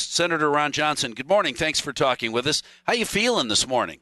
[0.00, 1.12] guest, Senator Ron Johnson.
[1.12, 1.54] Good morning.
[1.54, 2.62] Thanks for talking with us.
[2.84, 4.00] How you feeling this morning?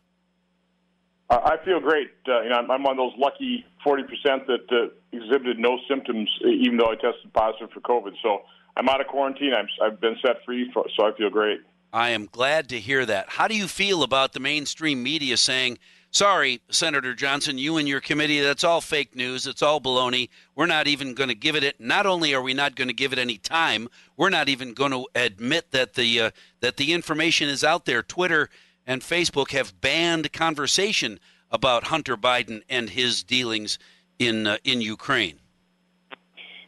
[1.29, 2.11] Uh, I feel great.
[2.27, 6.31] Uh, you know, I'm, I'm one of those lucky 40% that uh, exhibited no symptoms,
[6.45, 8.13] even though I tested positive for COVID.
[8.23, 8.43] So
[8.77, 9.53] I'm out of quarantine.
[9.55, 11.61] I'm, I've been set free, for, so I feel great.
[11.93, 13.31] I am glad to hear that.
[13.31, 15.79] How do you feel about the mainstream media saying,
[16.11, 19.47] sorry, Senator Johnson, you and your committee, that's all fake news.
[19.47, 20.29] It's all baloney.
[20.55, 21.81] We're not even going to give it.
[21.81, 24.93] Not only are we not going to give it any time, we're not even going
[24.93, 28.03] to admit that the, uh, that the information is out there.
[28.03, 28.49] Twitter
[28.87, 33.79] and Facebook have banned conversation about Hunter Biden and his dealings
[34.19, 35.39] in uh, in Ukraine?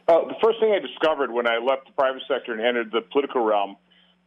[0.07, 3.01] Uh, the first thing I discovered when I left the private sector and entered the
[3.01, 3.77] political realm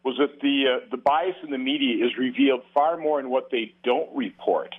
[0.04, 3.50] was that the uh, the bias in the media is revealed far more in what
[3.50, 4.74] they don't report,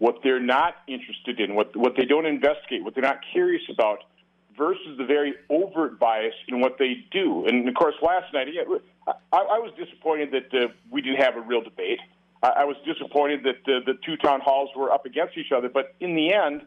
[0.00, 3.98] what they're not interested in, what what they don't investigate, what they're not curious about,
[4.56, 7.46] versus the very overt bias in what they do.
[7.46, 8.62] And of course, last night, yeah,
[9.06, 12.00] I, I was disappointed that uh, we didn't have a real debate.
[12.42, 15.68] I, was disappointed that the, the two town halls were up against each other.
[15.68, 16.62] But in the end,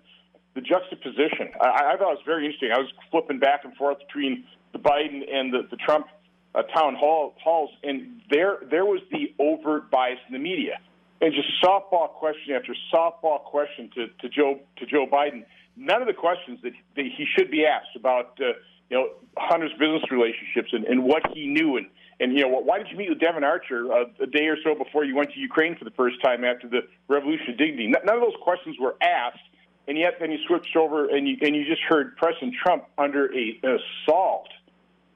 [0.53, 2.71] the juxtaposition, I, I thought it was very interesting.
[2.71, 6.05] I was flipping back and forth between the Biden and the, the Trump
[6.53, 10.79] uh, town hall halls, and there there was the overt bias in the media,
[11.23, 15.45] and just softball question after softball question to, to Joe to Joe Biden.
[15.77, 18.53] None of the questions that, that he should be asked about, uh,
[18.89, 21.87] you know, Hunter's business relationships and, and what he knew and
[22.19, 24.75] and you know, why did you meet with Devon Archer uh, a day or so
[24.75, 27.87] before you went to Ukraine for the first time after the Revolution of Dignity?
[27.87, 29.39] None of those questions were asked,
[29.87, 33.33] and yet then you switched over and you and you just heard President Trump under
[33.33, 34.49] a assault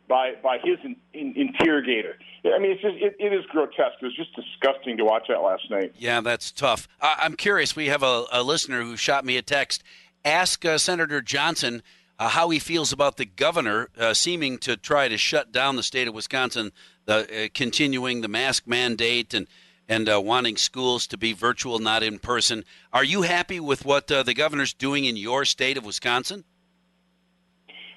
[0.07, 2.17] by by his in, in, interrogator.
[2.45, 3.97] I mean, it's just it, it is grotesque.
[4.01, 5.93] It was just disgusting to watch that last night.
[5.97, 6.87] Yeah, that's tough.
[7.01, 7.75] Uh, I'm curious.
[7.75, 9.83] We have a, a, listener who shot me a text.
[10.23, 11.83] Ask uh, Senator Johnson
[12.19, 15.83] uh, how he feels about the governor uh, seeming to try to shut down the
[15.83, 16.71] state of Wisconsin,
[17.05, 19.47] the, uh, continuing the mask mandate and
[19.89, 22.65] and uh, wanting schools to be virtual, not in person.
[22.91, 26.43] Are you happy with what uh, the governor's doing in your state of Wisconsin?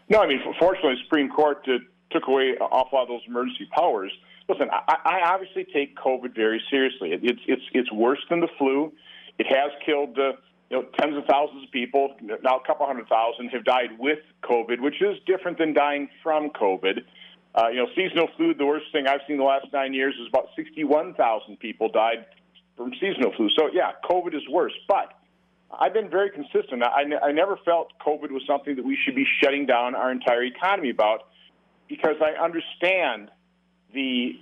[0.08, 1.78] No, I mean, fortunately, the Supreme Court uh,
[2.10, 4.12] took away an awful lot of those emergency powers.
[4.48, 7.12] Listen, I, I obviously take COVID very seriously.
[7.12, 8.93] It, it's it's it's worse than the flu.
[9.38, 10.19] It has killed
[10.71, 14.21] you know, tens of thousands of people, now a couple hundred thousand, have died with
[14.44, 17.03] COVID, which is different than dying from COVID.
[17.54, 20.28] Uh, you know, seasonal flu, the worst thing I've seen the last nine years is
[20.28, 22.27] about 61,000 people died
[22.77, 23.50] from seasonal flu.
[23.59, 24.72] So, yeah, COVID is worse.
[24.87, 25.19] But
[25.77, 26.84] I've been very consistent.
[26.84, 30.44] I, I never felt COVID was something that we should be shutting down our entire
[30.44, 31.22] economy about
[31.90, 33.30] because I understand
[33.92, 34.40] the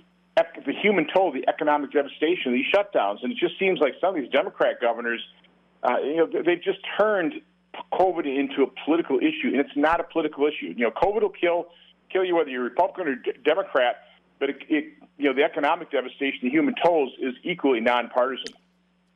[0.65, 3.17] the human toll, the economic devastation these shutdowns.
[3.23, 5.19] And it just seems like some of these Democrat governors–
[5.83, 7.33] uh, you know, they've just turned
[7.93, 10.73] COVID into a political issue, and it's not a political issue.
[10.75, 11.67] You know, COVID will kill
[12.11, 14.03] kill you whether you're Republican or D- Democrat,
[14.39, 14.85] but it, it,
[15.17, 18.55] you know the economic devastation, the human tolls, is equally nonpartisan.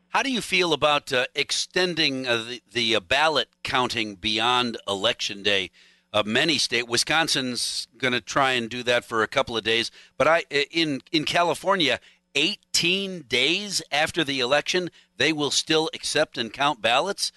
[0.10, 5.42] How do you feel about uh, extending uh, the, the uh, ballot counting beyond Election
[5.42, 5.72] Day?
[6.14, 9.90] Uh, many state, Wisconsin's going to try and do that for a couple of days,
[10.16, 12.00] but I in in California,
[12.36, 17.32] 18 days after the election, they will still accept and count ballots.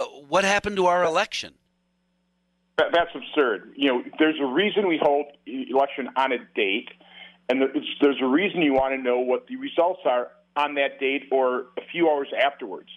[0.00, 1.54] Uh, what happened to our election?
[2.78, 3.74] That, that's absurd.
[3.76, 6.88] You know, there's a reason we hold election on a date,
[7.48, 7.62] and
[8.00, 11.66] there's a reason you want to know what the results are on that date or
[11.78, 12.88] a few hours afterwards.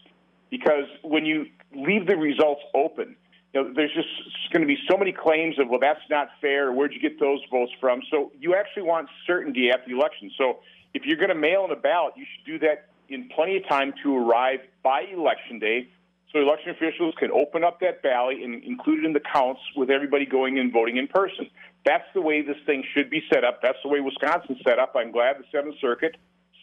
[0.49, 3.15] Because when you leave the results open,
[3.55, 4.09] you know, there's just
[4.51, 6.73] going to be so many claims of, well, that's not fair.
[6.73, 8.01] Where'd you get those votes from?
[8.11, 10.29] So you actually want certainty at the election.
[10.37, 10.59] So
[10.93, 13.67] if you're going to mail in a ballot, you should do that in plenty of
[13.69, 15.87] time to arrive by election day
[16.33, 19.89] so election officials can open up that ballot and include it in the counts with
[19.89, 21.49] everybody going and voting in person.
[21.85, 23.61] That's the way this thing should be set up.
[23.61, 24.95] That's the way Wisconsin set up.
[24.97, 26.17] I'm glad the Seventh Circuit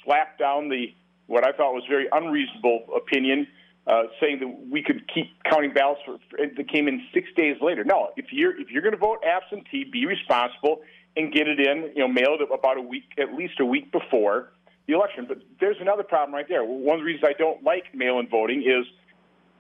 [0.05, 0.93] slapped down the
[1.27, 3.47] what I thought was very unreasonable opinion,
[3.87, 7.57] uh, saying that we could keep counting ballots for, for, that came in six days
[7.61, 7.85] later.
[7.85, 10.83] No, if you're if you're going to vote absentee, be responsible
[11.17, 11.91] and get it in.
[11.95, 14.53] You know, mail it about a week, at least a week before
[14.87, 15.27] the election.
[15.27, 16.65] But there's another problem right there.
[16.65, 18.87] One of the reasons I don't like mail-in voting is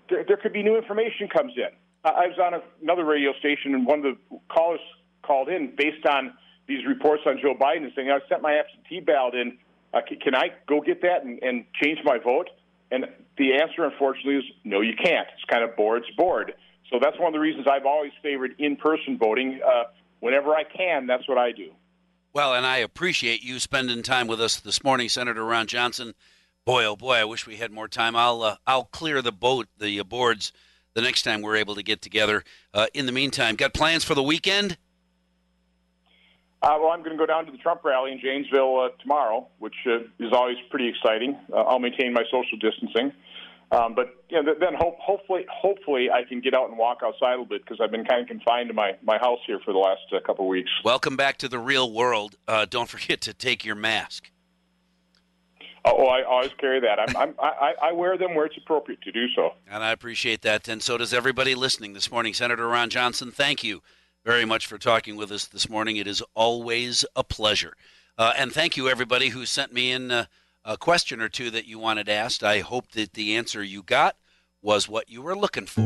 [0.09, 1.71] there, there could be new information comes in.
[2.05, 4.81] I was on a, another radio station, and one of the callers
[5.23, 6.35] called in based on
[6.67, 9.59] these reports on Joe Biden saying, "I sent my absentee ballot in.
[9.95, 12.51] Uh, can I go get that and, and change my vote?"
[12.93, 13.07] And
[13.39, 15.27] the answer, unfortunately, is no, you can't.
[15.35, 16.53] It's kind of board's board.
[16.91, 19.61] So that's one of the reasons I've always favored in-person voting.
[19.67, 19.85] Uh,
[20.21, 21.71] whenever I can, that's what I do.
[22.35, 26.15] Well, and I appreciate you spending time with us this morning, Senator Ron Johnson.
[26.65, 28.15] Boy, oh boy, I wish we had more time.
[28.15, 30.53] I'll uh, I'll clear the boat, the boards,
[30.95, 32.45] the next time we're able to get together.
[32.73, 34.77] Uh, in the meantime, got plans for the weekend?
[36.63, 39.49] Uh, well, I'm going to go down to the Trump rally in Janesville uh, tomorrow,
[39.59, 41.37] which uh, is always pretty exciting.
[41.53, 43.13] Uh, I'll maintain my social distancing,
[43.73, 47.31] um, but you know, then hope, hopefully, hopefully, I can get out and walk outside
[47.31, 49.73] a little bit because I've been kind of confined to my, my house here for
[49.73, 50.71] the last uh, couple of weeks.
[50.85, 52.37] Welcome back to the real world.
[52.47, 54.31] Uh, don't forget to take your mask.
[55.85, 57.01] Oh, I always carry that.
[57.01, 59.51] I'm, I'm, I, I wear them where it's appropriate to do so.
[59.69, 62.35] And I appreciate that, and so does everybody listening this morning.
[62.35, 63.83] Senator Ron Johnson, thank you
[64.25, 65.97] very much for talking with us this morning.
[65.97, 67.75] It is always a pleasure.
[68.17, 70.27] Uh, and thank you, everybody who sent me in uh,
[70.65, 72.45] a question or two that you wanted asked.
[72.45, 74.17] I hope that the answer you got
[74.61, 75.81] was what you were looking for.